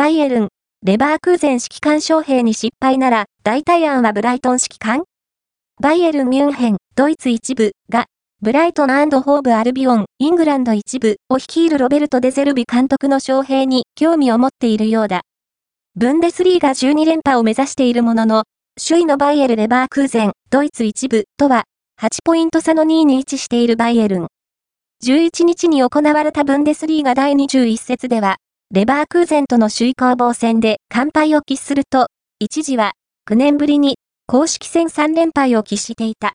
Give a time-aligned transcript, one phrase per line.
[0.00, 0.48] バイエルン、
[0.82, 5.04] レバークーゼン指揮官招聘に失敗なら、代替案はブライトン指揮官？
[5.78, 8.06] バイエルン・ミュンヘン、ドイツ一部が、
[8.40, 15.20] ブライトンホーブ・アルビオン、イングランド一部を率いるロベルト・デゼルビ監督の招聘に興味を持っているようだ。
[15.96, 18.44] ブンデスリーガ12連覇を目指しているものの、
[18.82, 21.64] 首位のバイエル・レバークーゼン、ドイツ一部とは、
[22.00, 24.28] 8ポイント差の2位に位置しているバイエルン。
[25.04, 28.38] 11日に行われたブンデスリーガ第21節では、
[28.72, 32.06] レバークーゼンとの首位攻防戦で完敗を喫すると、
[32.38, 32.92] 一時は
[33.28, 33.96] 9年ぶりに
[34.28, 36.28] 公式戦3連敗を喫していた。